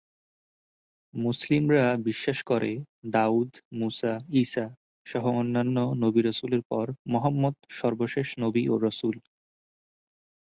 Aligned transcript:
মুসলিমরা 1.13 1.85
বিশ্বাস 1.99 2.39
করে 2.43 2.71
"দাউদ", 3.11 3.49
"মুসা", 3.73 4.13
"ইসা" 4.35 4.65
সহ 5.05 5.23
অন্যান্য 5.35 5.77
নবি-রাসুলের 6.03 6.63
পর 6.63 6.85
মুহাম্মদ 7.07 7.55
সর্বশেষ 7.79 8.27
নবী 8.39 8.63
ও 8.67 8.75
রাসুল। 8.77 9.15